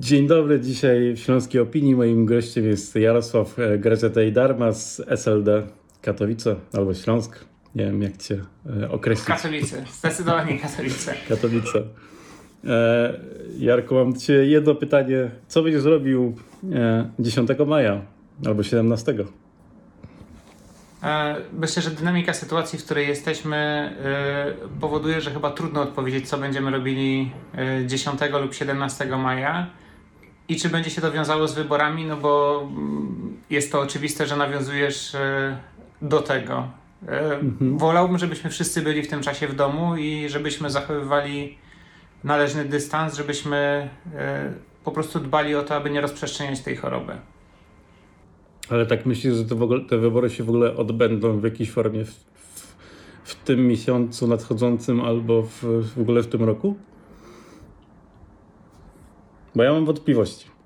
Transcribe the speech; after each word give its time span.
Dzień 0.00 0.26
dobry, 0.26 0.60
dzisiaj 0.60 1.12
w 1.12 1.18
Śląskiej 1.18 1.60
Opinii 1.60 1.96
moim 1.96 2.26
gościem 2.26 2.64
jest 2.64 2.96
Jarosław 2.96 3.58
e, 3.58 3.78
Gazeta 3.78 4.22
i 4.22 4.32
Darma 4.32 4.72
z 4.72 5.00
SLD 5.06 5.62
Katowice 6.02 6.56
albo 6.72 6.94
Śląsk. 6.94 7.44
Nie 7.74 7.84
wiem 7.84 8.02
jak 8.02 8.16
cię 8.16 8.40
e, 8.82 8.90
określić. 8.90 9.26
Katowice, 9.26 9.84
zdecydowanie 9.92 10.58
Katowice. 10.58 11.14
Katowice. 11.28 11.82
E, 12.64 13.20
Jarko, 13.58 13.94
mam 13.94 14.16
ciebie 14.16 14.46
jedno 14.46 14.74
pytanie. 14.74 15.30
Co 15.48 15.62
będziesz 15.62 15.84
robił 15.84 16.36
e, 16.72 17.10
10 17.18 17.48
maja 17.66 18.02
albo 18.46 18.62
17? 18.62 19.14
E, 21.02 21.36
Myślę, 21.52 21.82
że 21.82 21.90
dynamika 21.90 22.32
sytuacji, 22.32 22.78
w 22.78 22.84
której 22.84 23.08
jesteśmy, 23.08 23.90
powoduje, 24.80 25.20
że 25.20 25.30
chyba 25.30 25.50
trudno 25.50 25.82
odpowiedzieć, 25.82 26.28
co 26.28 26.38
będziemy 26.38 26.70
robili 26.70 27.32
e, 27.54 27.86
10 27.86 28.20
lub 28.42 28.54
17 28.54 29.06
maja 29.06 29.70
i 30.48 30.56
czy 30.56 30.68
będzie 30.68 30.90
się 30.90 31.00
to 31.00 31.12
wiązało 31.12 31.48
z 31.48 31.54
wyborami, 31.54 32.06
no 32.06 32.16
bo 32.16 32.62
mm, 32.62 33.36
jest 33.50 33.72
to 33.72 33.80
oczywiste, 33.80 34.26
że 34.26 34.36
nawiązujesz 34.36 35.14
e, 35.14 35.58
do 36.02 36.20
tego. 36.20 36.68
E, 37.08 37.40
Wolałbym, 37.60 38.18
żebyśmy 38.18 38.50
wszyscy 38.50 38.82
byli 38.82 39.02
w 39.02 39.08
tym 39.08 39.20
czasie 39.20 39.48
w 39.48 39.54
domu 39.54 39.96
i 39.96 40.28
żebyśmy 40.28 40.70
zachowywali 40.70 41.58
należny 42.24 42.64
dystans, 42.64 43.16
żebyśmy 43.16 43.88
e, 44.14 44.52
po 44.84 44.92
prostu 44.92 45.20
dbali 45.20 45.54
o 45.54 45.62
to, 45.62 45.74
aby 45.74 45.90
nie 45.90 46.00
rozprzestrzeniać 46.00 46.60
tej 46.60 46.76
choroby. 46.76 47.12
Ale 48.70 48.86
tak 48.86 49.06
myślisz, 49.06 49.34
że 49.34 49.44
ogóle, 49.62 49.80
te 49.84 49.98
wybory 49.98 50.30
się 50.30 50.44
w 50.44 50.48
ogóle 50.48 50.76
odbędą 50.76 51.40
w 51.40 51.44
jakiejś 51.44 51.70
formie 51.70 52.04
w, 52.04 52.10
w, 52.34 52.76
w 53.24 53.34
tym 53.34 53.66
miesiącu 53.66 54.26
nadchodzącym 54.26 55.00
albo 55.00 55.42
w, 55.42 55.64
w 55.96 56.00
ogóle 56.00 56.22
w 56.22 56.26
tym 56.26 56.44
roku? 56.44 56.76
Bo 59.54 59.62
ja 59.62 59.72
mam 59.72 59.84
wątpliwości. 59.84 60.58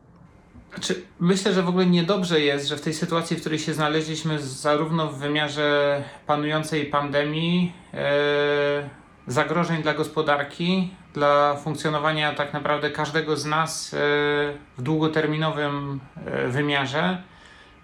Znaczy, 0.75 1.03
myślę, 1.21 1.53
że 1.53 1.63
w 1.63 1.69
ogóle 1.69 1.87
niedobrze 1.87 2.41
jest, 2.41 2.69
że 2.69 2.77
w 2.77 2.81
tej 2.81 2.95
sytuacji, 2.95 3.37
w 3.37 3.41
której 3.41 3.59
się 3.59 3.75
znaleźliśmy, 3.75 4.39
zarówno 4.39 5.09
w 5.09 5.19
wymiarze 5.19 6.03
panującej 6.27 6.87
pandemii, 6.87 7.73
e, 7.95 8.91
zagrożeń 9.27 9.83
dla 9.83 9.95
gospodarki, 9.95 10.91
dla 11.15 11.57
funkcjonowania 11.57 12.35
tak 12.35 12.53
naprawdę 12.53 12.91
każdego 12.91 13.37
z 13.37 13.45
nas 13.45 13.95
e, 13.95 13.97
w 14.79 14.83
długoterminowym 14.83 16.01
e, 16.27 16.49
wymiarze, 16.49 17.23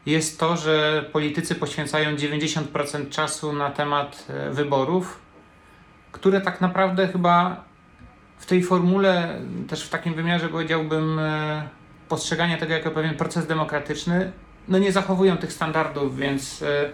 jest 0.07 0.41
to, 0.41 0.57
że 0.57 1.05
politycy 1.13 1.55
poświęcają 1.55 2.17
90% 2.17 3.09
czasu 3.09 3.53
na 3.53 3.71
temat 3.71 4.27
wyborów, 4.51 5.21
które 6.13 6.41
tak 6.41 6.61
naprawdę 6.61 7.09
chyba 7.09 7.65
w 8.39 8.47
tej 8.47 8.63
formule, 8.63 9.41
też 9.69 9.85
w 9.85 9.89
takim 9.89 10.15
wymiarze 10.15 10.49
powiedziałbym, 10.49 11.19
e, 11.19 11.69
postrzegania 12.09 12.59
tego 12.59 12.73
jako 12.73 12.91
pewien 12.91 13.15
proces 13.15 13.47
demokratyczny, 13.47 14.33
no 14.69 14.79
nie 14.79 14.93
zachowują 14.93 15.37
tych 15.37 15.53
standardów, 15.53 16.17
więc 16.17 16.63
e, 16.63 16.91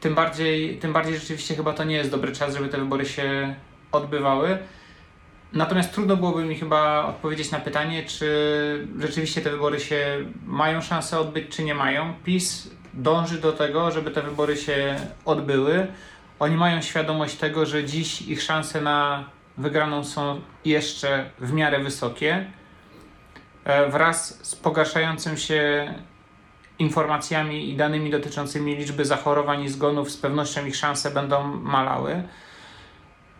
tym 0.00 0.14
bardziej, 0.14 0.78
tym 0.78 0.92
bardziej 0.92 1.14
rzeczywiście 1.14 1.54
chyba 1.54 1.72
to 1.72 1.84
nie 1.84 1.96
jest 1.96 2.10
dobry 2.10 2.32
czas, 2.32 2.54
żeby 2.54 2.68
te 2.68 2.78
wybory 2.78 3.06
się 3.06 3.54
odbywały. 3.92 4.58
Natomiast 5.52 5.92
trudno 5.92 6.16
byłoby 6.16 6.44
mi 6.44 6.54
chyba 6.54 7.04
odpowiedzieć 7.04 7.50
na 7.50 7.60
pytanie, 7.60 8.02
czy 8.02 8.88
rzeczywiście 8.98 9.40
te 9.40 9.50
wybory 9.50 9.80
się 9.80 10.18
mają 10.46 10.80
szansę 10.80 11.18
odbyć, 11.18 11.56
czy 11.56 11.64
nie 11.64 11.74
mają. 11.74 12.14
PiS 12.24 12.70
dąży 12.94 13.40
do 13.40 13.52
tego, 13.52 13.90
żeby 13.90 14.10
te 14.10 14.22
wybory 14.22 14.56
się 14.56 14.96
odbyły. 15.24 15.86
Oni 16.38 16.56
mają 16.56 16.82
świadomość 16.82 17.36
tego, 17.36 17.66
że 17.66 17.84
dziś 17.84 18.22
ich 18.22 18.42
szanse 18.42 18.80
na 18.80 19.24
wygraną 19.62 20.04
są 20.04 20.40
jeszcze 20.64 21.30
w 21.38 21.52
miarę 21.52 21.80
wysokie. 21.80 22.46
E, 23.64 23.90
Wraz 23.90 24.46
z 24.46 24.56
pogarszającym 24.56 25.36
się 25.36 25.94
informacjami 26.78 27.70
i 27.70 27.76
danymi 27.76 28.10
dotyczącymi 28.10 28.76
liczby 28.76 29.04
zachorowań 29.04 29.62
i 29.62 29.68
zgonów, 29.68 30.10
z 30.10 30.16
pewnością 30.16 30.66
ich 30.66 30.76
szanse 30.76 31.10
będą 31.10 31.56
malały. 31.56 32.22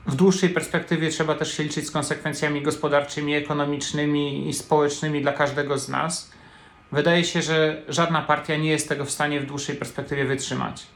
W 0.07 0.15
dłuższej 0.15 0.51
perspektywie 0.51 1.11
trzeba 1.11 1.35
też 1.35 1.57
się 1.57 1.63
liczyć 1.63 1.87
z 1.87 1.91
konsekwencjami 1.91 2.63
gospodarczymi, 2.63 3.35
ekonomicznymi 3.35 4.49
i 4.49 4.53
społecznymi 4.53 5.23
dla 5.23 5.33
każdego 5.33 5.79
z 5.79 5.89
nas. 5.89 6.33
Wydaje 6.93 7.25
się, 7.25 7.43
że 7.43 7.83
żadna 7.89 8.23
partia 8.23 8.57
nie 8.57 8.71
jest 8.71 8.89
tego 8.89 9.05
w 9.05 9.11
stanie 9.11 9.41
w 9.41 9.47
dłuższej 9.47 9.77
perspektywie 9.77 10.25
wytrzymać. 10.25 10.87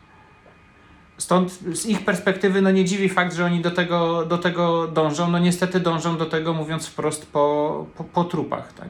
Stąd 1.18 1.58
z 1.72 1.86
ich 1.86 2.04
perspektywy 2.04 2.62
no 2.62 2.70
nie 2.70 2.84
dziwi 2.84 3.08
fakt, 3.08 3.36
że 3.36 3.44
oni 3.44 3.60
do 3.60 3.70
tego, 3.70 4.26
do 4.26 4.38
tego 4.38 4.88
dążą. 4.94 5.30
No 5.30 5.38
niestety 5.38 5.80
dążą 5.80 6.16
do 6.16 6.26
tego, 6.26 6.52
mówiąc 6.52 6.86
wprost, 6.86 7.26
po, 7.26 7.86
po, 7.96 8.04
po 8.04 8.24
trupach. 8.24 8.72
Tak? 8.72 8.88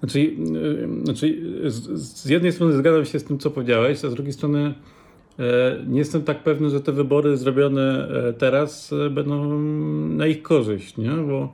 Znaczy, 0.00 0.20
yy, 0.20 0.88
znaczy 1.04 1.42
z, 1.64 2.00
z 2.00 2.26
jednej 2.26 2.52
strony 2.52 2.72
zgadzam 2.72 3.04
się 3.04 3.18
z 3.18 3.24
tym, 3.24 3.38
co 3.38 3.50
powiedziałeś, 3.50 4.04
a 4.04 4.10
z 4.10 4.14
drugiej 4.14 4.32
strony 4.32 4.74
e, 5.38 5.84
nie 5.86 5.98
jestem 5.98 6.22
tak 6.22 6.42
pewny, 6.42 6.70
że 6.70 6.80
te 6.80 6.92
wybory 6.92 7.36
zrobione 7.36 8.08
e, 8.08 8.32
teraz 8.32 8.92
e, 8.92 9.10
będą 9.10 9.60
na 10.08 10.26
ich 10.26 10.42
korzyść, 10.42 10.96
nie? 10.96 11.10
Bo 11.10 11.52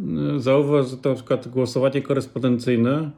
e, 0.00 0.40
zauważ, 0.40 0.86
że 0.86 0.96
na 1.04 1.14
przykład 1.14 1.48
głosowanie 1.48 2.02
korespondencyjne 2.02 3.10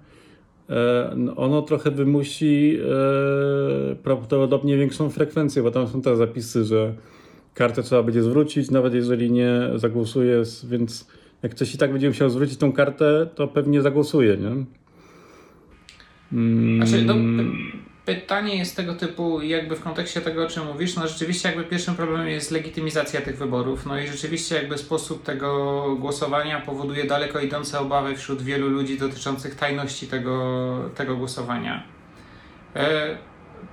ono 1.36 1.62
trochę 1.62 1.90
wymusi 1.90 2.78
e, 3.92 3.96
prawdopodobnie 3.96 4.76
większą 4.76 5.10
frekwencję, 5.10 5.62
bo 5.62 5.70
tam 5.70 5.88
są 5.88 6.02
te 6.02 6.16
zapisy, 6.16 6.64
że 6.64 6.94
kartę 7.54 7.82
trzeba 7.82 8.02
będzie 8.02 8.22
zwrócić, 8.22 8.70
nawet 8.70 8.94
jeżeli 8.94 9.30
nie 9.32 9.60
zagłosuje, 9.76 10.42
więc 10.68 11.08
jak 11.42 11.52
ktoś 11.52 11.74
i 11.74 11.78
tak 11.78 11.92
będzie 11.92 12.08
musiał 12.08 12.30
zwrócić 12.30 12.56
tą 12.56 12.72
kartę, 12.72 13.28
to 13.34 13.48
pewnie 13.48 13.82
zagłosuje, 13.82 14.36
nie? 14.36 14.64
Mm, 16.32 16.86
Znaczy, 16.86 17.04
no, 17.04 17.14
p- 17.14 17.50
pytanie 18.08 18.56
jest 18.56 18.76
tego 18.76 18.94
typu, 18.94 19.42
jakby 19.42 19.76
w 19.76 19.80
kontekście 19.80 20.20
tego, 20.20 20.44
o 20.44 20.46
czym 20.46 20.66
mówisz, 20.66 20.96
no 20.96 21.08
rzeczywiście 21.08 21.48
jakby 21.48 21.64
pierwszym 21.64 21.96
problemem 21.96 22.28
jest 22.28 22.50
legitymizacja 22.50 23.20
tych 23.20 23.38
wyborów, 23.38 23.86
no 23.86 24.00
i 24.00 24.06
rzeczywiście 24.06 24.54
jakby 24.54 24.78
sposób 24.78 25.22
tego 25.22 25.96
głosowania 26.00 26.60
powoduje 26.60 27.04
daleko 27.04 27.40
idące 27.40 27.80
obawy 27.80 28.16
wśród 28.16 28.42
wielu 28.42 28.68
ludzi 28.68 28.98
dotyczących 28.98 29.54
tajności 29.54 30.06
tego, 30.06 30.90
tego 30.94 31.16
głosowania. 31.16 31.82
E, 32.76 33.18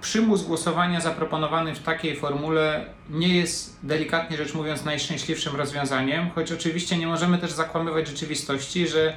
przymus 0.01 0.43
głosowania 0.43 1.01
zaproponowany 1.01 1.75
w 1.75 1.83
takiej 1.83 2.15
formule 2.15 2.85
nie 3.09 3.37
jest 3.37 3.79
delikatnie 3.83 4.37
rzecz 4.37 4.53
mówiąc 4.53 4.85
najszczęśliwszym 4.85 5.55
rozwiązaniem, 5.55 6.29
choć 6.29 6.51
oczywiście 6.51 6.97
nie 6.97 7.07
możemy 7.07 7.37
też 7.37 7.51
zakłamywać 7.51 8.07
rzeczywistości, 8.07 8.87
że 8.87 9.13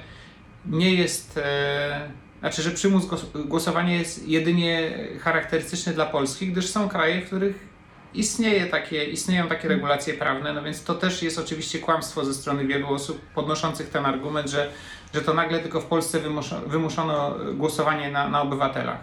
nie 0.66 0.94
jest, 0.94 1.38
e, 1.38 2.27
znaczy, 2.40 2.62
że 2.62 2.70
przymus 2.70 3.06
głos- 3.06 3.46
głosowania 3.46 3.96
jest 3.96 4.28
jedynie 4.28 4.98
charakterystyczny 5.20 5.92
dla 5.92 6.06
Polski, 6.06 6.46
gdyż 6.46 6.66
są 6.66 6.88
kraje, 6.88 7.22
w 7.22 7.26
których 7.26 7.68
istnieje 8.14 8.66
takie, 8.66 9.04
istnieją 9.04 9.48
takie 9.48 9.68
regulacje 9.68 10.14
prawne, 10.14 10.52
no 10.52 10.62
więc 10.62 10.84
to 10.84 10.94
też 10.94 11.22
jest 11.22 11.38
oczywiście 11.38 11.78
kłamstwo 11.78 12.24
ze 12.24 12.34
strony 12.34 12.66
wielu 12.66 12.88
osób 12.88 13.20
podnoszących 13.34 13.88
ten 13.88 14.06
argument, 14.06 14.50
że, 14.50 14.70
że 15.14 15.20
to 15.20 15.34
nagle 15.34 15.58
tylko 15.58 15.80
w 15.80 15.86
Polsce 15.86 16.20
wymuszo, 16.20 16.60
wymuszono 16.66 17.34
głosowanie 17.54 18.10
na, 18.10 18.28
na 18.28 18.42
obywatelach. 18.42 18.98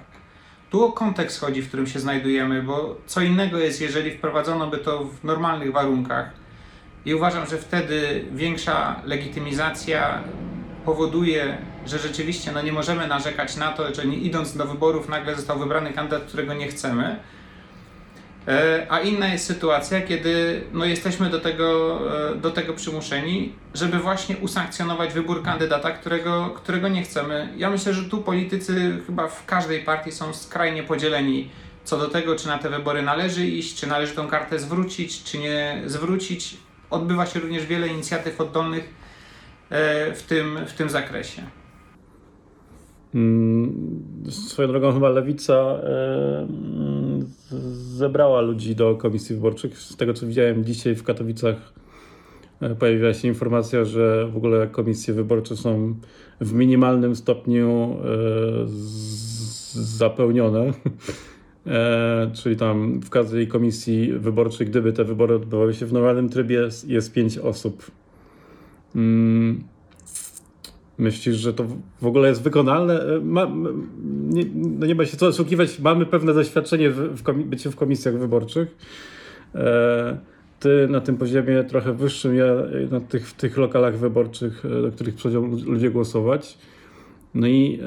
Tu 0.70 0.84
o 0.84 0.92
kontekst 0.92 1.40
chodzi, 1.40 1.62
w 1.62 1.68
którym 1.68 1.88
się 1.88 2.00
znajdujemy, 2.00 2.64
bo 2.64 2.98
co 3.06 3.22
innego 3.22 3.58
jest, 3.58 3.82
jeżeli 3.82 4.12
wprowadzono 4.12 4.68
by 4.68 4.78
to 4.78 5.04
w 5.04 5.24
normalnych 5.24 5.72
warunkach. 5.72 6.30
I 7.06 7.14
uważam, 7.14 7.48
że 7.48 7.58
wtedy 7.58 8.26
większa 8.32 9.02
legitymizacja 9.06 10.24
powoduje, 10.86 11.58
że 11.86 12.00
rzeczywiście 12.00 12.52
no 12.52 12.62
nie 12.62 12.72
możemy 12.72 13.08
narzekać 13.08 13.56
na 13.56 13.72
to, 13.72 13.96
że 13.96 14.06
nie 14.06 14.18
idąc 14.18 14.58
do 14.58 14.66
wyborów 14.66 15.10
nagle 15.10 15.36
został 15.36 15.60
wybrany 15.60 15.94
kandydat, 15.94 16.24
którego 16.24 16.54
nie 16.54 16.68
chcemy. 16.68 17.20
E, 18.48 18.86
A 18.90 19.00
inna 19.00 19.28
jest 19.28 19.46
sytuacja, 19.46 20.02
kiedy 20.02 20.64
no 20.74 20.86
jesteśmy 20.86 21.30
do 21.30 21.40
tego, 21.40 22.00
e, 22.32 22.36
do 22.36 22.52
tego 22.52 22.74
przymuszeni, 22.74 23.54
żeby 23.74 24.00
właśnie 24.00 24.38
usankcjonować 24.38 25.14
wybór 25.14 25.44
kandydata, 25.44 25.92
którego, 25.92 26.50
którego 26.50 26.88
nie 26.88 27.04
chcemy. 27.04 27.50
Ja 27.58 27.70
myślę, 27.70 27.94
że 27.94 28.04
tu 28.04 28.22
politycy 28.22 28.98
chyba 29.06 29.28
w 29.28 29.46
każdej 29.46 29.84
partii 29.84 30.12
są 30.12 30.34
skrajnie 30.34 30.84
podzieleni 30.84 31.50
co 31.86 31.98
do 31.98 32.08
tego, 32.08 32.36
czy 32.36 32.48
na 32.48 32.58
te 32.58 32.70
wybory 32.70 33.02
należy 33.02 33.48
iść, 33.48 33.80
czy 33.80 33.88
należy 33.88 34.14
tą 34.14 34.28
kartę 34.28 34.60
zwrócić, 34.60 35.24
czy 35.24 35.38
nie 35.38 35.82
zwrócić. 35.86 36.58
Odbywa 36.90 37.26
się 37.26 37.40
również 37.40 37.66
wiele 37.66 37.88
inicjatyw 37.88 38.42
oddolnych 38.42 38.84
e, 39.70 40.14
w 40.14 40.24
tym, 40.24 40.60
w 40.68 40.74
tym 40.74 40.90
zakresie. 40.90 41.44
Mm, 43.16 44.04
Swoją 44.30 44.68
drogą 44.68 44.94
chyba 44.94 45.10
Lewica 45.10 45.80
mm, 45.82 47.22
z- 47.22 47.54
zebrała 47.98 48.42
ludzi 48.42 48.76
do 48.76 48.96
komisji 48.96 49.36
wyborczych. 49.36 49.80
Z 49.80 49.96
tego 49.98 50.14
co 50.14 50.28
widziałem 50.28 50.64
dzisiaj 50.66 50.96
w 50.96 51.04
Katowicach 51.04 51.74
e, 52.62 52.76
pojawiła 52.76 53.14
się 53.14 53.28
informacja, 53.28 53.86
że 53.86 54.28
w 54.34 54.38
ogóle 54.38 54.68
komisje 54.68 55.14
wyborcze 55.14 55.58
są 55.58 55.96
w 56.42 56.54
minimalnym 56.54 57.16
stopniu 57.16 57.98
e, 58.04 58.66
zapełnione. 59.74 60.72
E, 61.68 62.32
Czyli 62.34 62.56
tam 62.56 63.00
w 63.02 63.10
każdej 63.10 63.48
komisji 63.48 64.14
wyborczej, 64.14 64.68
gdyby 64.68 64.94
te 64.94 65.04
wybory 65.04 65.36
odbywały 65.36 65.74
się 65.74 65.86
w 65.86 65.94
normalnym 65.94 66.30
trybie, 66.30 66.56
jest- 66.56 66.90
jest 66.90 67.14
pięć 67.14 67.38
osób. 67.38 67.92
Myślisz, 70.98 71.36
że 71.36 71.54
to 71.54 71.66
w 72.02 72.08
ogóle 72.08 72.30
jest 72.30 72.42
wykonalne? 72.42 73.02
E, 73.02 73.20
ma, 73.20 73.52
nie, 74.30 74.46
no 74.56 74.86
nie 74.86 74.96
ma 74.96 75.06
się 75.06 75.18
co 75.18 75.28
oszukiwać, 75.28 75.80
mamy 75.80 76.06
pewne 76.06 76.34
doświadczenie 76.34 76.90
w, 76.90 76.96
w 76.96 77.24
komi- 77.24 77.46
bycie 77.46 77.72
w 77.72 77.76
komisjach 77.76 78.18
wyborczych. 78.18 78.78
E, 79.56 80.18
ty 80.60 80.88
na 80.90 81.02
tym 81.02 81.18
poziomie 81.18 81.64
trochę 81.64 81.94
wyższym, 81.94 82.36
ja 82.36 82.46
na 82.92 83.00
tych, 83.00 83.28
w 83.28 83.34
tych 83.34 83.58
lokalach 83.58 83.98
wyborczych, 83.98 84.66
e, 84.66 84.82
do 84.82 84.92
których 84.92 85.16
przychodzą 85.16 85.58
ludzie 85.66 85.90
głosować. 85.90 86.58
No 87.34 87.48
i 87.48 87.80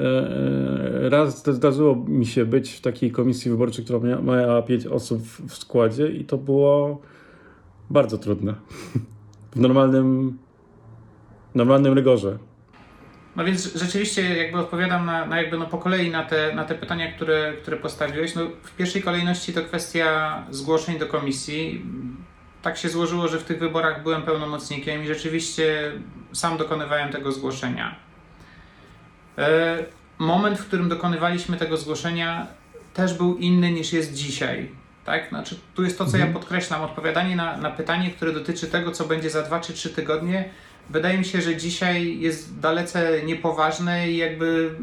e, 1.03 1.09
raz 1.09 1.47
zdarzyło 1.47 1.95
mi 1.95 2.25
się 2.25 2.45
być 2.45 2.71
w 2.71 2.81
takiej 2.81 3.11
komisji 3.11 3.51
wyborczej, 3.51 3.85
która 3.85 3.99
mia, 3.99 4.21
miała 4.21 4.61
pięć 4.61 4.85
osób 4.87 5.21
w 5.21 5.53
składzie 5.55 6.11
i 6.11 6.25
to 6.25 6.37
było 6.37 7.01
bardzo 7.89 8.17
trudne. 8.17 8.53
W 9.55 9.59
normalnym, 9.59 10.37
normalnym 11.55 11.93
rygorze. 11.93 12.37
No 13.39 13.45
więc 13.45 13.75
rzeczywiście 13.75 14.37
jakby 14.37 14.59
odpowiadam 14.59 15.05
na, 15.05 15.25
na 15.25 15.41
jakby 15.41 15.57
no 15.57 15.65
po 15.65 15.77
kolei 15.77 16.11
na 16.11 16.23
te, 16.23 16.55
na 16.55 16.65
te 16.65 16.75
pytania, 16.75 17.11
które, 17.11 17.53
które 17.61 17.77
postawiłeś. 17.77 18.35
No 18.35 18.41
w 18.63 18.75
pierwszej 18.75 19.01
kolejności 19.01 19.53
to 19.53 19.61
kwestia 19.61 20.43
zgłoszeń 20.49 20.99
do 20.99 21.05
komisji. 21.05 21.85
Tak 22.61 22.77
się 22.77 22.89
złożyło, 22.89 23.27
że 23.27 23.39
w 23.39 23.43
tych 23.43 23.59
wyborach 23.59 24.03
byłem 24.03 24.21
pełnomocnikiem 24.21 25.03
i 25.03 25.07
rzeczywiście 25.07 25.91
sam 26.33 26.57
dokonywałem 26.57 27.11
tego 27.11 27.31
zgłoszenia. 27.31 27.95
E, 29.37 29.77
moment, 30.17 30.59
w 30.59 30.65
którym 30.67 30.89
dokonywaliśmy 30.89 31.57
tego 31.57 31.77
zgłoszenia 31.77 32.47
też 32.93 33.13
był 33.13 33.37
inny 33.37 33.71
niż 33.71 33.93
jest 33.93 34.13
dzisiaj. 34.13 34.71
Tak? 35.05 35.29
Znaczy, 35.29 35.59
tu 35.75 35.83
jest 35.83 35.97
to, 35.97 36.05
co 36.05 36.17
ja 36.17 36.27
podkreślam. 36.27 36.81
Odpowiadanie 36.81 37.35
na, 37.35 37.57
na 37.57 37.69
pytanie, 37.69 38.11
które 38.11 38.31
dotyczy 38.31 38.67
tego, 38.67 38.91
co 38.91 39.05
będzie 39.05 39.29
za 39.29 39.41
dwa 39.41 39.59
czy 39.59 39.73
trzy 39.73 39.89
tygodnie, 39.89 40.49
wydaje 40.89 41.17
mi 41.17 41.25
się, 41.25 41.41
że 41.41 41.55
dzisiaj 41.55 42.19
jest 42.19 42.59
dalece 42.59 43.23
niepoważne 43.25 44.11
i 44.11 44.17
jakby 44.17 44.75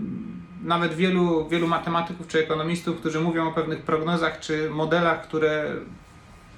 nawet 0.62 0.94
wielu, 0.94 1.49
wielu 1.49 1.69
matematyków 1.69 2.29
czy 2.29 2.38
ekonomistów, 2.38 3.00
którzy 3.00 3.20
mówią 3.20 3.49
o 3.49 3.53
pewnych 3.53 3.82
prognozach 3.82 4.41
czy 4.41 4.70
modelach, 4.70 5.23
które 5.23 5.64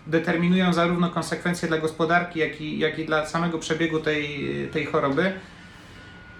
determinują 0.06 0.72
zarówno 0.72 1.10
konsekwencje 1.10 1.68
dla 1.68 1.78
gospodarki, 1.78 2.40
jak 2.40 2.60
i, 2.60 2.78
jak 2.78 2.98
i 2.98 3.04
dla 3.04 3.26
samego 3.26 3.58
przebiegu 3.58 4.00
tej, 4.00 4.48
tej 4.72 4.86
choroby, 4.86 5.32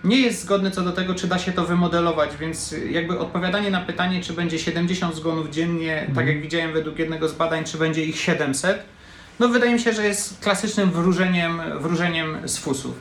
nie 0.04 0.20
jest 0.20 0.42
zgodny 0.42 0.70
co 0.70 0.82
do 0.82 0.92
tego, 0.92 1.14
czy 1.14 1.26
da 1.26 1.38
się 1.38 1.52
to 1.52 1.64
wymodelować, 1.64 2.36
więc 2.36 2.74
jakby 2.90 3.18
odpowiadanie 3.18 3.70
na 3.70 3.80
pytanie, 3.80 4.22
czy 4.22 4.32
będzie 4.32 4.58
70 4.58 5.14
zgonów 5.14 5.50
dziennie, 5.50 6.10
tak 6.14 6.26
jak 6.26 6.42
widziałem 6.42 6.72
według 6.72 6.98
jednego 6.98 7.28
z 7.28 7.34
badań, 7.34 7.64
czy 7.64 7.78
będzie 7.78 8.04
ich 8.04 8.16
700, 8.16 8.82
no 9.40 9.48
wydaje 9.48 9.72
mi 9.72 9.80
się, 9.80 9.92
że 9.92 10.06
jest 10.06 10.40
klasycznym 10.40 10.90
wróżeniem, 10.90 11.60
wróżeniem 11.78 12.48
z 12.48 12.58
fusów. 12.58 12.94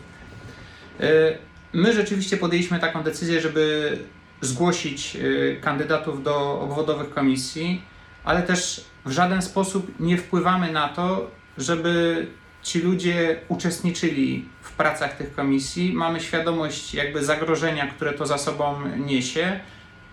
Yy, 0.99 1.37
My 1.73 1.93
rzeczywiście 1.93 2.37
podjęliśmy 2.37 2.79
taką 2.79 3.03
decyzję, 3.03 3.41
żeby 3.41 3.97
zgłosić 4.41 5.15
yy, 5.15 5.59
kandydatów 5.61 6.23
do 6.23 6.61
obwodowych 6.61 7.09
komisji, 7.09 7.81
ale 8.23 8.43
też 8.43 8.85
w 9.05 9.11
żaden 9.11 9.41
sposób 9.41 9.99
nie 9.99 10.17
wpływamy 10.17 10.71
na 10.71 10.87
to, 10.89 11.31
żeby 11.57 12.25
ci 12.63 12.79
ludzie 12.79 13.39
uczestniczyli 13.47 14.45
w 14.61 14.71
pracach 14.71 15.17
tych 15.17 15.35
komisji. 15.35 15.93
Mamy 15.93 16.19
świadomość 16.19 16.93
jakby 16.93 17.23
zagrożenia, 17.23 17.87
które 17.87 18.13
to 18.13 18.25
za 18.25 18.37
sobą 18.37 18.75
niesie. 18.97 19.59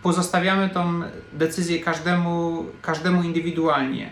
Pozostawiamy 0.03 0.69
tą 0.69 1.03
decyzję 1.33 1.81
każdemu, 1.81 2.67
każdemu 2.83 3.23
indywidualnie. 3.23 4.11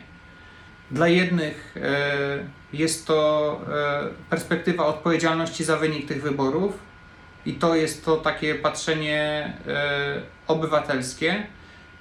Dla 0.92 1.08
jednych 1.08 1.76
e, 1.76 2.38
jest 2.72 3.06
to 3.06 3.60
e, 3.68 4.08
perspektywa 4.30 4.86
odpowiedzialności 4.86 5.64
za 5.64 5.76
wynik 5.76 6.08
tych 6.08 6.22
wyborów 6.22 6.78
i 7.46 7.54
to 7.54 7.74
jest 7.74 8.04
to 8.04 8.16
takie 8.16 8.54
patrzenie 8.54 9.52
e, 9.68 10.22
obywatelskie. 10.46 11.46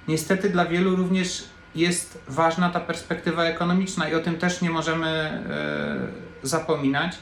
Niestety 0.08 0.50
dla 0.50 0.66
wielu 0.66 0.96
również 0.96 1.44
jest 1.74 2.22
ważna 2.28 2.70
ta 2.70 2.80
perspektywa 2.80 3.44
ekonomiczna 3.44 4.08
i 4.08 4.14
o 4.14 4.20
tym 4.20 4.38
też 4.38 4.62
nie 4.62 4.70
możemy 4.70 5.42
zapominać, 6.42 7.18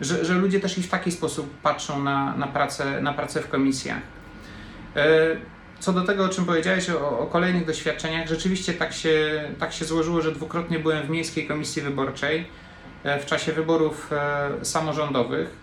że, 0.00 0.24
że 0.24 0.34
ludzie 0.34 0.60
też 0.60 0.78
i 0.78 0.82
w 0.82 0.88
taki 0.88 1.12
sposób 1.12 1.54
patrzą 1.62 2.02
na, 2.02 2.36
na, 2.36 2.46
pracę, 2.46 3.00
na 3.00 3.12
pracę 3.12 3.40
w 3.40 3.48
komisjach. 3.48 4.00
Co 5.84 5.92
do 5.92 6.02
tego, 6.02 6.24
o 6.24 6.28
czym 6.28 6.44
powiedziałeś, 6.44 6.90
o, 6.90 7.18
o 7.18 7.26
kolejnych 7.26 7.66
doświadczeniach, 7.66 8.28
rzeczywiście 8.28 8.74
tak 8.74 8.92
się, 8.92 9.44
tak 9.58 9.72
się 9.72 9.84
złożyło, 9.84 10.22
że 10.22 10.32
dwukrotnie 10.32 10.78
byłem 10.78 11.06
w 11.06 11.10
Miejskiej 11.10 11.46
Komisji 11.46 11.82
Wyborczej 11.82 12.46
e, 13.04 13.20
w 13.20 13.26
czasie 13.26 13.52
wyborów 13.52 14.12
e, 14.12 14.64
samorządowych. 14.64 15.56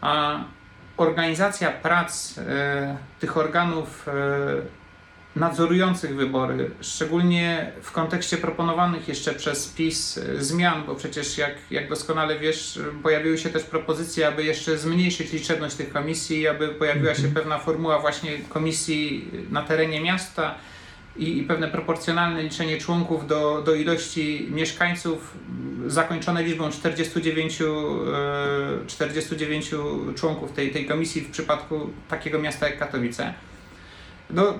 A 0.00 0.38
organizacja 0.96 1.70
prac 1.70 2.38
e, 2.38 2.96
tych 3.20 3.36
organów 3.36 4.06
nadzorujących 5.36 6.16
wybory, 6.16 6.70
szczególnie 6.80 7.72
w 7.82 7.92
kontekście 7.92 8.36
proponowanych 8.36 9.08
jeszcze 9.08 9.34
przez 9.34 9.68
PiS 9.68 10.20
zmian, 10.38 10.82
bo 10.86 10.94
przecież 10.94 11.38
jak, 11.38 11.54
jak 11.70 11.88
doskonale 11.88 12.38
wiesz, 12.38 12.80
pojawiły 13.02 13.38
się 13.38 13.48
też 13.48 13.62
propozycje, 13.62 14.28
aby 14.28 14.44
jeszcze 14.44 14.78
zmniejszyć 14.78 15.32
liczebność 15.32 15.76
tych 15.76 15.92
komisji, 15.92 16.48
aby 16.48 16.68
pojawiła 16.68 17.14
się 17.14 17.28
pewna 17.28 17.58
formuła 17.58 17.98
właśnie 17.98 18.38
komisji 18.38 19.30
na 19.50 19.62
terenie 19.62 20.00
miasta 20.00 20.54
i, 21.16 21.38
i 21.38 21.42
pewne 21.42 21.68
proporcjonalne 21.68 22.42
liczenie 22.42 22.78
członków 22.78 23.26
do, 23.26 23.62
do 23.62 23.74
ilości 23.74 24.48
mieszkańców, 24.50 25.34
zakończone 25.86 26.42
liczbą 26.42 26.70
49, 26.70 27.62
49 28.86 29.70
członków 30.14 30.52
tej, 30.52 30.70
tej 30.70 30.86
komisji 30.86 31.20
w 31.20 31.30
przypadku 31.30 31.90
takiego 32.08 32.38
miasta 32.38 32.66
jak 32.68 32.78
Katowice. 32.78 33.34
No, 34.30 34.54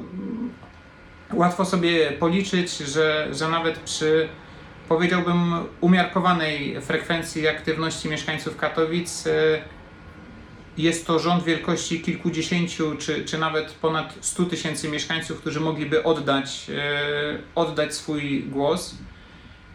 łatwo 1.33 1.65
sobie 1.65 2.13
policzyć, 2.13 2.79
że, 2.79 3.29
że 3.33 3.49
nawet 3.49 3.79
przy 3.79 4.29
powiedziałbym 4.89 5.55
umiarkowanej 5.81 6.81
frekwencji 6.81 7.49
aktywności 7.49 8.09
mieszkańców 8.09 8.57
Katowic 8.57 9.27
y, 9.27 9.63
jest 10.79 11.07
to 11.07 11.19
rząd 11.19 11.45
wielkości 11.45 12.01
kilkudziesięciu 12.01 12.97
czy, 12.99 13.25
czy 13.25 13.39
nawet 13.39 13.73
ponad 13.73 14.15
100 14.21 14.45
tysięcy 14.45 14.89
mieszkańców, 14.89 15.41
którzy 15.41 15.61
mogliby 15.61 16.03
oddać, 16.03 16.67
y, 16.71 16.75
oddać 17.55 17.95
swój 17.95 18.43
głos. 18.43 18.95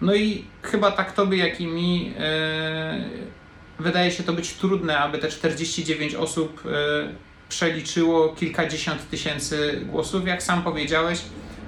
No 0.01 0.15
i 0.15 0.45
chyba 0.61 0.91
tak 0.91 1.11
tobie, 1.11 1.37
jak 1.37 1.61
i 1.61 1.67
mi 1.67 2.13
y, 3.79 3.83
wydaje 3.83 4.11
się 4.11 4.23
to 4.23 4.33
być 4.33 4.53
trudne, 4.53 4.97
aby 4.97 5.17
te 5.17 5.27
49 5.27 6.15
osób 6.15 6.63
przeliczyło 7.49 8.29
kilkadziesiąt 8.29 9.09
tysięcy 9.09 9.81
głosów. 9.85 10.27
Jak 10.27 10.43
sam 10.43 10.63
powiedziałeś, 10.63 11.21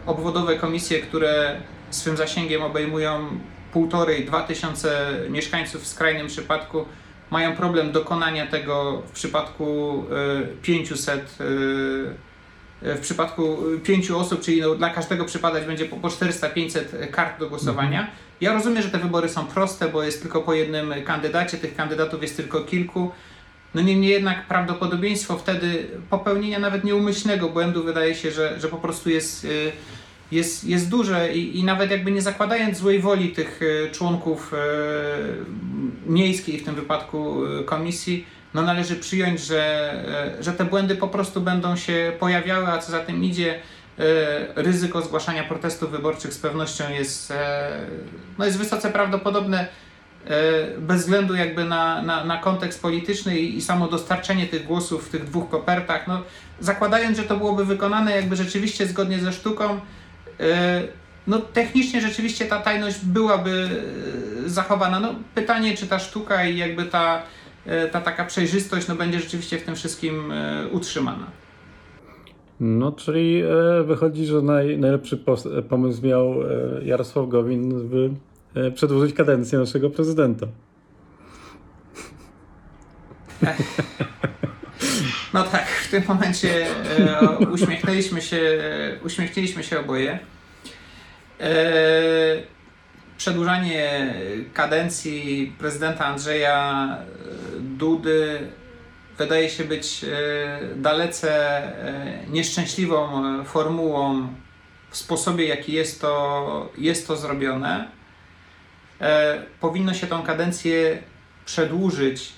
obwodowe 0.06 0.56
komisje, 0.56 1.02
które 1.02 1.62
swym 1.90 2.18
zasięgiem 2.18 2.62
obejmują 2.64 3.40
półtorej, 3.74 4.26
dwa 4.26 4.42
tysiące 4.44 5.12
mieszkańców 5.30 5.84
w 5.84 5.88
skrajnym 5.88 6.28
przypadku, 6.28 6.86
mają 7.30 7.56
problem 7.56 7.92
dokonania 7.92 8.48
tego 8.48 9.02
w 9.08 9.12
przypadku 9.12 10.06
500 10.62 11.38
e, 11.40 11.44
e, 12.90 12.96
w 12.96 13.00
przypadku 13.00 13.58
pięciu 13.84 14.20
osób, 14.20 14.42
czyli 14.42 14.62
no, 14.62 14.76
dla 14.76 14.90
każdego 14.90 15.26
przypadać 15.26 15.66
będzie 15.66 15.86
po 15.86 16.08
400-500 16.08 17.10
kart 17.12 17.40
do 17.40 17.50
głosowania. 17.50 18.00
Mhm. 18.00 18.18
Ja 18.42 18.54
rozumiem, 18.54 18.84
że 18.84 18.90
te 18.90 18.98
wybory 18.98 19.30
są 19.30 19.46
proste, 19.46 19.88
bo 19.88 20.04
jest 20.04 20.22
tylko 20.22 20.42
po 20.42 20.54
jednym 20.54 20.94
kandydacie, 21.06 21.58
tych 21.58 21.76
kandydatów 21.76 22.22
jest 22.22 22.38
tylko 22.38 22.62
kilku. 22.62 23.12
No 23.76 23.82
niemniej 23.82 24.12
jednak 24.12 24.48
prawdopodobieństwo 24.48 25.38
wtedy 25.38 25.88
popełnienia 26.10 26.60
nawet 26.60 26.84
nieumyślnego 26.84 27.50
błędu 27.50 27.84
wydaje 27.84 28.16
się, 28.16 28.32
że, 28.32 28.60
że 28.60 28.68
po 28.68 28.78
prostu 28.78 29.10
jest, 29.10 29.46
y, 29.46 29.72
jest, 30.32 30.64
jest 30.64 30.90
duże 30.90 31.34
i, 31.34 31.60
i 31.60 31.64
nawet 31.64 31.92
jakby 31.92 32.12
nie 32.12 32.22
zakładając 32.22 32.78
złej 32.78 33.00
woli 33.00 33.30
tych 33.30 33.62
y, 33.62 33.90
członków 33.92 34.54
y, 34.54 34.58
miejskiej, 36.12 36.58
w 36.60 36.66
tym 36.66 36.76
wypadku 36.76 37.42
komisji, 37.66 38.26
no 38.54 38.62
należy 38.62 38.96
przyjąć, 38.96 39.40
że, 39.40 40.36
że 40.40 40.54
te 40.54 40.66
błędy 40.66 40.96
po 40.96 41.08
prostu 41.08 41.42
będą 41.42 41.76
się 41.76 42.12
pojawiały, 42.20 42.68
a 42.68 42.78
co 42.78 42.92
za 42.92 43.00
tym 43.00 43.24
idzie, 43.24 43.60
ryzyko 44.56 45.02
zgłaszania 45.02 45.44
protestów 45.44 45.92
wyborczych 45.92 46.34
z 46.34 46.38
pewnością 46.38 46.84
jest, 46.90 47.34
no 48.38 48.46
jest 48.46 48.58
wysoce 48.58 48.90
prawdopodobne 48.90 49.68
bez 50.80 51.02
względu 51.02 51.36
jakby 51.36 51.66
na, 51.66 52.02
na, 52.02 52.26
na 52.26 52.38
kontekst 52.38 52.82
polityczny 52.82 53.40
i, 53.40 53.58
i 53.58 53.62
samo 53.62 53.88
dostarczenie 53.88 54.48
tych 54.48 54.66
głosów 54.66 55.08
w 55.08 55.10
tych 55.10 55.26
dwóch 55.26 55.50
kopertach, 55.50 56.08
no, 56.08 56.22
zakładając, 56.60 57.18
że 57.18 57.24
to 57.24 57.38
byłoby 57.38 57.66
wykonane 57.66 58.12
jakby 58.12 58.36
rzeczywiście 58.36 58.88
zgodnie 58.88 59.20
ze 59.20 59.34
sztuką, 59.34 59.80
e, 60.40 60.82
no 61.28 61.40
technicznie 61.40 62.02
rzeczywiście 62.02 62.46
ta 62.46 62.60
tajność 62.60 63.06
byłaby 63.06 63.70
e, 64.46 64.50
zachowana. 64.50 65.00
No, 65.00 65.16
pytanie, 65.36 65.78
czy 65.78 65.88
ta 65.88 66.00
sztuka 66.00 66.46
i 66.46 66.58
jakby 66.58 66.86
ta, 66.86 67.22
ta 67.92 68.02
taka 68.02 68.26
przejrzystość 68.26 68.88
no, 68.88 68.96
będzie 68.96 69.20
rzeczywiście 69.20 69.58
w 69.58 69.64
tym 69.64 69.76
wszystkim 69.76 70.34
utrzymana. 70.72 71.26
No, 72.60 72.92
czyli 72.92 73.44
wychodzi, 73.86 74.26
że 74.26 74.42
naj, 74.42 74.78
najlepszy 74.78 75.18
pomysł 75.70 76.06
miał 76.06 76.36
Jarosław 76.84 77.30
Gowin, 77.30 77.72
E, 77.72 78.31
przedłużyć 78.76 79.16
kadencję 79.16 79.60
naszego 79.60 79.90
prezydenta. 79.90 80.48
No 85.34 85.44
tak, 85.44 85.68
w 85.68 85.92
tym 85.92 86.04
momencie 86.08 86.66
e, 87.00 87.38
uśmiechnęliśmy 87.38 88.22
się, 88.22 88.42
uśmiechnęliśmy 89.04 89.64
się 89.64 89.80
oboje. 89.80 90.20
E, 91.40 91.54
przedłużanie 93.18 94.14
kadencji 94.54 95.54
prezydenta 95.60 96.06
Andrzeja 96.06 96.88
e, 96.98 97.60
Dudy 97.60 98.40
wydaje 99.18 99.50
się 99.50 99.64
być 99.64 100.04
e, 100.04 100.60
dalece 100.76 101.32
e, 101.64 102.28
nieszczęśliwą 102.30 103.26
e, 103.26 103.44
formułą 103.46 104.28
w 104.90 104.98
sposobie, 104.98 105.46
jaki 105.46 105.74
jest 105.74 106.02
to, 106.02 106.70
jest 106.78 107.08
to 107.08 107.16
zrobione. 107.16 108.01
E, 109.02 109.42
powinno 109.60 109.94
się 109.94 110.08
tą 110.08 110.24
kadencję 110.24 111.02
przedłużyć, 111.46 112.34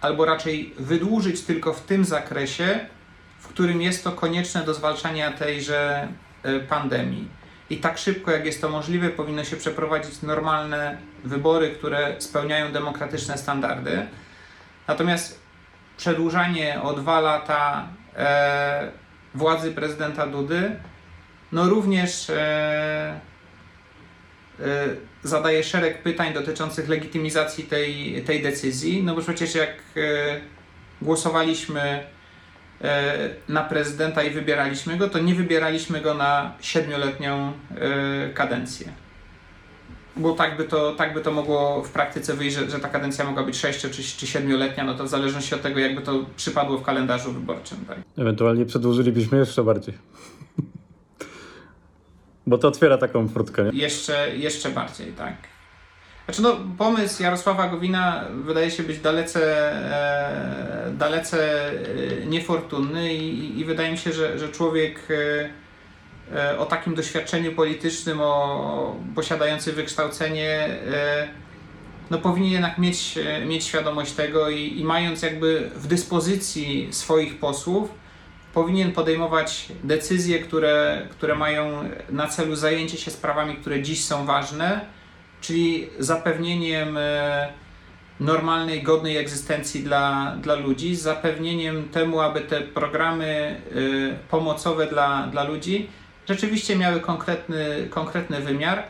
albo 0.00 0.24
raczej 0.24 0.74
wydłużyć 0.78 1.42
tylko 1.42 1.72
w 1.72 1.80
tym 1.80 2.04
zakresie, 2.04 2.80
w 3.38 3.48
którym 3.48 3.82
jest 3.82 4.04
to 4.04 4.12
konieczne 4.12 4.64
do 4.64 4.74
zwalczania 4.74 5.32
tejże 5.32 6.08
e, 6.42 6.60
pandemii. 6.60 7.28
I 7.70 7.76
tak 7.76 7.98
szybko, 7.98 8.30
jak 8.30 8.46
jest 8.46 8.60
to 8.60 8.68
możliwe, 8.68 9.10
powinno 9.10 9.44
się 9.44 9.56
przeprowadzić 9.56 10.22
normalne 10.22 10.98
wybory, 11.24 11.70
które 11.70 12.14
spełniają 12.18 12.72
demokratyczne 12.72 13.38
standardy. 13.38 14.06
Natomiast 14.88 15.40
przedłużanie 15.96 16.82
o 16.82 16.92
dwa 16.92 17.20
lata 17.20 17.88
e, 18.16 18.92
władzy 19.34 19.72
prezydenta 19.72 20.26
Dudy, 20.26 20.76
no 21.52 21.68
również 21.68 22.30
e, 22.30 23.20
zadaje 25.22 25.64
szereg 25.64 26.02
pytań 26.02 26.34
dotyczących 26.34 26.88
legitymizacji 26.88 27.64
tej, 27.64 28.22
tej 28.26 28.42
decyzji. 28.42 29.02
No 29.02 29.14
bo 29.14 29.20
przecież 29.20 29.54
jak 29.54 29.70
e, 29.96 30.40
głosowaliśmy 31.02 32.06
e, 32.80 33.30
na 33.48 33.64
prezydenta 33.64 34.22
i 34.22 34.30
wybieraliśmy 34.30 34.96
go, 34.96 35.08
to 35.08 35.18
nie 35.18 35.34
wybieraliśmy 35.34 36.00
go 36.00 36.14
na 36.14 36.52
siedmioletnią 36.60 37.52
kadencję. 38.34 38.92
Bo 40.16 40.32
tak 40.32 40.56
by, 40.56 40.64
to, 40.64 40.92
tak 40.92 41.14
by 41.14 41.20
to 41.20 41.32
mogło 41.32 41.82
w 41.82 41.90
praktyce 41.90 42.34
wyjść, 42.34 42.56
że, 42.56 42.70
że 42.70 42.78
ta 42.78 42.88
kadencja 42.88 43.24
mogła 43.24 43.42
być 43.42 43.56
6 43.56 43.80
czy, 43.80 43.90
czy 43.90 44.26
7-letnia, 44.26 44.84
no 44.84 44.94
to 44.94 45.04
w 45.04 45.08
zależności 45.08 45.54
od 45.54 45.62
tego, 45.62 45.80
jakby 45.80 46.02
to 46.02 46.24
przypadło 46.36 46.78
w 46.78 46.82
kalendarzu 46.82 47.32
wyborczym. 47.32 47.78
Tak? 47.88 47.98
Ewentualnie 48.18 48.66
przedłużylibyśmy 48.66 49.38
jeszcze 49.38 49.64
bardziej. 49.64 49.94
Bo 52.46 52.58
to 52.58 52.68
otwiera 52.68 52.98
taką 52.98 53.28
furtkę, 53.28 53.64
nie? 53.64 53.80
Jeszcze, 53.80 54.36
jeszcze 54.36 54.70
bardziej, 54.70 55.12
tak. 55.12 55.34
Znaczy 56.24 56.42
no, 56.42 56.56
pomysł 56.78 57.22
Jarosława 57.22 57.68
Gowina 57.68 58.24
wydaje 58.44 58.70
się 58.70 58.82
być 58.82 58.98
dalece, 58.98 59.72
e, 59.72 60.92
dalece 60.92 61.70
e, 61.70 62.26
niefortunny 62.26 63.14
i, 63.14 63.60
i 63.60 63.64
wydaje 63.64 63.92
mi 63.92 63.98
się, 63.98 64.12
że, 64.12 64.38
że 64.38 64.48
człowiek 64.48 65.08
e, 65.10 65.48
e, 66.36 66.58
o 66.58 66.66
takim 66.66 66.94
doświadczeniu 66.94 67.52
politycznym, 67.52 68.18
o 68.20 68.96
posiadający 69.14 69.72
wykształcenie, 69.72 70.50
e, 70.92 71.28
no 72.10 72.18
powinien 72.18 72.52
jednak 72.52 72.78
mieć, 72.78 73.18
e, 73.18 73.44
mieć 73.46 73.64
świadomość 73.64 74.12
tego 74.12 74.50
i, 74.50 74.80
i 74.80 74.84
mając 74.84 75.22
jakby 75.22 75.70
w 75.74 75.86
dyspozycji 75.86 76.88
swoich 76.90 77.38
posłów, 77.38 77.90
powinien 78.56 78.92
podejmować 78.92 79.68
decyzje, 79.84 80.38
które, 80.38 81.02
które 81.10 81.34
mają 81.34 81.88
na 82.10 82.26
celu 82.26 82.56
zajęcie 82.56 82.98
się 82.98 83.10
sprawami, 83.10 83.56
które 83.56 83.82
dziś 83.82 84.04
są 84.04 84.26
ważne, 84.26 84.80
czyli 85.40 85.88
zapewnieniem 85.98 86.96
e, 86.96 87.48
normalnej, 88.20 88.82
godnej 88.82 89.16
egzystencji 89.16 89.82
dla, 89.82 90.36
dla 90.42 90.54
ludzi, 90.54 90.96
zapewnieniem 90.96 91.88
temu, 91.88 92.20
aby 92.20 92.40
te 92.40 92.60
programy 92.60 93.26
e, 93.26 94.28
pomocowe 94.30 94.86
dla, 94.86 95.26
dla 95.26 95.44
ludzi 95.44 95.88
rzeczywiście 96.28 96.76
miały 96.76 97.00
konkretny, 97.00 97.86
konkretny 97.90 98.40
wymiar, 98.40 98.82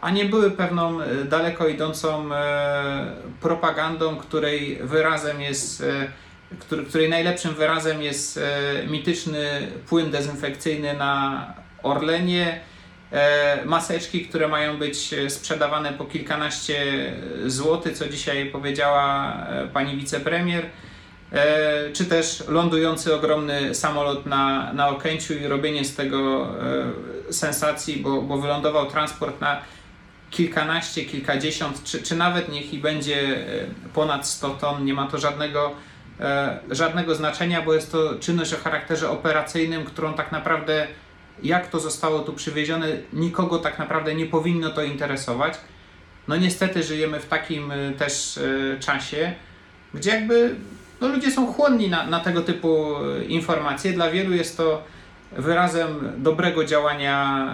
a 0.00 0.10
nie 0.10 0.24
były 0.24 0.50
pewną 0.50 1.00
e, 1.00 1.24
daleko 1.24 1.68
idącą 1.68 2.28
propagandą, 3.40 4.16
której 4.16 4.78
wyrazem 4.82 5.40
jest 5.40 5.82
który, 6.60 6.84
której 6.84 7.08
najlepszym 7.08 7.54
wyrazem 7.54 8.02
jest 8.02 8.38
e, 8.38 8.86
mityczny 8.86 9.68
płyn 9.88 10.10
dezynfekcyjny 10.10 10.94
na 10.94 11.46
Orlenie, 11.82 12.60
e, 13.12 13.64
maseczki, 13.64 14.26
które 14.26 14.48
mają 14.48 14.78
być 14.78 15.12
e, 15.12 15.30
sprzedawane 15.30 15.92
po 15.92 16.04
kilkanaście 16.04 16.76
złotych, 17.46 17.98
co 17.98 18.08
dzisiaj 18.08 18.46
powiedziała 18.46 19.36
pani 19.72 19.96
wicepremier, 19.96 20.66
czy 21.92 22.04
też 22.04 22.44
lądujący 22.48 23.14
ogromny 23.14 23.74
samolot 23.74 24.26
na, 24.26 24.72
na 24.72 24.88
Okęciu 24.88 25.34
i 25.34 25.46
robienie 25.46 25.84
z 25.84 25.96
tego 25.96 26.48
sensacji, 27.30 27.96
bo, 27.96 28.22
bo 28.22 28.38
wylądował 28.38 28.90
transport 28.90 29.40
na 29.40 29.62
kilkanaście, 30.30 31.04
kilkadziesiąt, 31.04 31.84
czy, 31.84 32.02
czy 32.02 32.16
nawet 32.16 32.48
niech 32.48 32.74
i 32.74 32.78
będzie 32.78 33.46
ponad 33.94 34.28
100 34.28 34.50
ton, 34.50 34.84
nie 34.84 34.94
ma 34.94 35.06
to 35.06 35.18
żadnego 35.18 35.74
żadnego 36.70 37.14
znaczenia, 37.14 37.62
bo 37.62 37.74
jest 37.74 37.92
to 37.92 38.14
czynność 38.20 38.54
o 38.54 38.56
charakterze 38.56 39.10
operacyjnym, 39.10 39.84
którą 39.84 40.14
tak 40.14 40.32
naprawdę 40.32 40.86
jak 41.42 41.66
to 41.66 41.80
zostało 41.80 42.18
tu 42.18 42.32
przywiezione, 42.32 42.88
nikogo 43.12 43.58
tak 43.58 43.78
naprawdę 43.78 44.14
nie 44.14 44.26
powinno 44.26 44.70
to 44.70 44.82
interesować. 44.82 45.54
No 46.28 46.36
niestety 46.36 46.82
żyjemy 46.82 47.20
w 47.20 47.26
takim 47.26 47.70
e, 47.70 47.92
też 47.92 48.38
e, 48.38 48.80
czasie, 48.80 49.32
gdzie 49.94 50.10
jakby 50.10 50.56
no, 51.00 51.08
ludzie 51.08 51.30
są 51.30 51.52
chłonni 51.52 51.88
na, 51.88 52.06
na 52.06 52.20
tego 52.20 52.42
typu 52.42 52.96
e, 52.96 53.24
informacje. 53.24 53.92
Dla 53.92 54.10
wielu 54.10 54.32
jest 54.32 54.56
to 54.56 54.84
wyrazem 55.36 56.12
dobrego 56.18 56.64
działania 56.64 57.46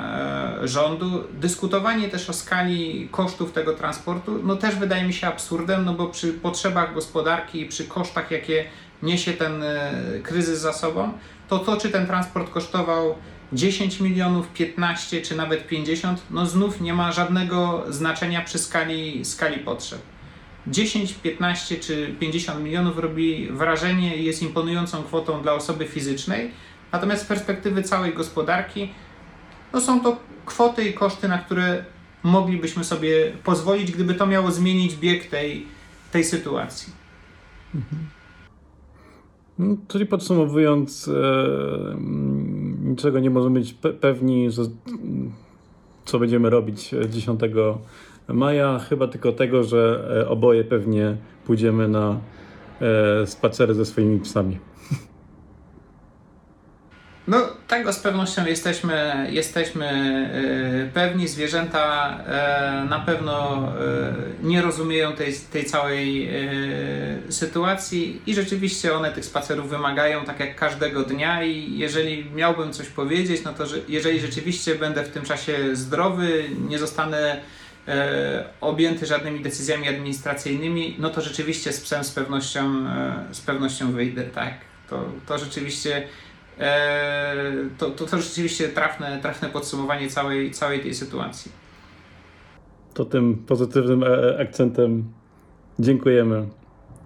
e, 0.63 0.69
rządu. 0.69 1.25
Dyskutowanie 1.33 2.09
też 2.09 2.31
o 2.31 2.33
skali 2.33 3.09
kosztów 3.11 3.53
tego 3.53 3.73
transportu, 3.73 4.41
no 4.45 4.57
też 4.57 4.77
wydaje 4.77 5.05
mi 5.05 5.13
się 5.13 5.27
absurdem, 5.27 5.85
no 5.85 5.95
bo 5.95 6.07
przy 6.07 6.33
potrzebach 6.33 6.95
gospodarki 6.95 7.61
i 7.61 7.67
przy 7.67 7.85
kosztach, 7.85 8.31
jakie 8.31 8.65
niesie 9.03 9.33
ten 9.33 9.63
e, 9.63 9.93
kryzys 10.23 10.61
za 10.61 10.73
sobą, 10.73 11.13
to 11.49 11.59
to, 11.59 11.77
czy 11.77 11.89
ten 11.89 12.07
transport 12.07 12.51
kosztował 12.51 13.15
10 13.53 14.01
milionów, 14.01 14.49
15 14.49 15.23
czy 15.23 15.37
nawet 15.37 15.67
50, 15.67 16.23
no 16.31 16.47
znów 16.47 16.81
nie 16.81 16.95
ma 16.95 17.13
żadnego 17.13 17.85
znaczenia 17.89 18.41
przy 18.41 18.59
skali, 18.59 19.25
skali 19.25 19.59
potrzeb. 19.59 20.01
10, 20.67 21.15
15 21.15 21.77
czy 21.77 22.15
50 22.21 22.65
milionów 22.65 22.99
robi 22.99 23.49
wrażenie 23.51 24.17
i 24.17 24.25
jest 24.25 24.43
imponującą 24.43 25.03
kwotą 25.03 25.43
dla 25.43 25.53
osoby 25.53 25.87
fizycznej, 25.87 26.51
natomiast 26.93 27.23
z 27.23 27.27
perspektywy 27.27 27.83
całej 27.83 28.15
gospodarki 28.15 28.89
no 29.73 29.81
są 29.81 30.01
to 30.01 30.17
kwoty 30.47 30.85
i 30.85 30.95
koszty, 30.95 31.29
na 31.29 31.39
które 31.39 31.85
moglibyśmy 32.23 32.85
sobie 32.85 33.33
pozwolić, 33.45 33.93
gdyby 33.93 34.15
to 34.15 34.27
miało 34.27 34.51
zmienić 34.51 34.97
bieg 34.97 35.27
tej, 35.27 35.67
tej 36.13 36.25
sytuacji. 36.25 36.93
No, 39.59 39.77
Czyli 39.89 40.07
podsumowując, 40.07 41.09
e, 41.09 41.13
mm, 41.91 42.91
niczego 42.91 43.19
nie 43.19 43.31
możemy 43.31 43.61
być 43.61 43.75
pe- 43.75 43.93
pewni, 43.93 44.51
że, 44.51 44.63
co 46.05 46.19
będziemy 46.19 46.51
robić 46.51 46.95
e, 46.95 47.09
10 47.09 47.41
maja, 48.29 48.79
chyba 48.79 49.09
tylko 49.09 49.33
tego, 49.33 49.65
że 49.65 50.09
e, 50.23 50.29
oboje 50.29 50.65
pewnie 50.65 51.17
pójdziemy 51.47 51.89
na 51.89 52.21
e, 52.81 53.27
spacery 53.27 53.75
ze 53.75 53.87
swoimi 53.87 54.21
psami. 54.21 54.59
No, 57.29 57.49
tego 57.67 57.93
z 57.93 57.99
pewnością 57.99 58.47
jesteśmy, 58.47 59.27
jesteśmy 59.31 59.87
e, 60.89 60.95
pewni. 60.95 61.29
Zwierzęta 61.29 62.19
e, 62.27 62.87
na 62.91 62.99
pewno 62.99 63.59
e, 63.59 64.13
nie 64.43 64.63
rozumieją 64.63 65.13
tej, 65.13 65.35
tej 65.53 65.65
całej 65.65 66.31
sytuacji 67.31 68.23
i 68.27 68.35
rzeczywiście 68.35 68.95
one 68.95 69.13
tych 69.13 69.25
spacerów 69.25 69.71
wymagają 69.71 70.25
tak 70.25 70.41
jak 70.41 70.57
każdego 70.57 71.03
dnia 71.03 71.45
i 71.45 71.79
jeżeli 71.79 72.31
miałbym 72.31 72.73
coś 72.73 72.89
powiedzieć, 72.89 73.45
no 73.45 73.53
to 73.53 73.67
że 73.67 73.77
jeżeli 73.89 74.21
rzeczywiście 74.21 74.75
będę 74.75 75.05
w 75.05 75.09
tym 75.09 75.25
czasie 75.25 75.77
zdrowy, 75.77 76.45
nie 76.69 76.79
zostanę 76.79 77.41
objęty 78.61 79.07
żadnymi 79.07 79.41
decyzjami 79.41 79.89
administracyjnymi, 79.89 80.97
no 80.99 81.11
to 81.11 81.21
rzeczywiście 81.21 81.73
z 81.73 81.81
psem 81.81 82.05
z 82.05 82.11
pewnością, 82.11 82.87
z 83.33 83.41
pewnością 83.41 83.93
wyjdę, 83.93 84.23
tak. 84.23 84.55
To, 84.91 85.05
to 85.27 85.39
rzeczywiście 85.39 86.09
to, 87.79 87.91
to, 87.91 88.07
to 88.07 88.19
rzeczywiście 88.19 88.69
trafne, 88.69 89.19
trafne 89.23 89.49
podsumowanie 89.49 90.11
całej, 90.11 90.51
całej 90.51 90.81
tej 90.81 90.95
sytuacji. 90.95 91.53
To 92.95 93.05
tym 93.05 93.37
pozytywnym 93.37 94.03
e, 94.03 94.41
akcentem 94.41 95.13
dziękujemy 95.79 96.47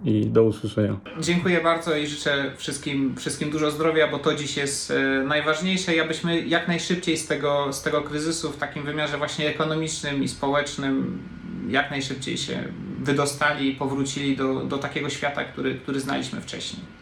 i 0.04 0.26
do 0.26 0.44
usłyszenia. 0.44 0.96
Dziękuję 1.20 1.60
bardzo 1.60 1.96
i 1.96 2.06
życzę 2.06 2.52
wszystkim, 2.56 3.16
wszystkim 3.16 3.50
dużo 3.50 3.70
zdrowia, 3.70 4.08
bo 4.08 4.18
to 4.18 4.34
dziś 4.34 4.56
jest 4.56 4.90
e, 4.90 5.24
najważniejsze 5.24 5.94
i 5.94 6.00
abyśmy 6.00 6.40
jak 6.40 6.68
najszybciej 6.68 7.16
z 7.16 7.26
tego, 7.26 7.72
z 7.72 7.82
tego 7.82 8.02
kryzysu 8.02 8.52
w 8.52 8.56
takim 8.56 8.84
wymiarze 8.84 9.18
właśnie 9.18 9.48
ekonomicznym 9.48 10.22
i 10.22 10.28
społecznym 10.28 11.22
jak 11.68 11.90
najszybciej 11.90 12.36
się 12.36 12.64
wydostali 12.98 13.68
i 13.68 13.74
powrócili 13.74 14.36
do, 14.36 14.54
do 14.64 14.78
takiego 14.78 15.10
świata, 15.10 15.44
który, 15.44 15.74
który 15.74 16.00
znaliśmy 16.00 16.40
wcześniej. 16.40 17.01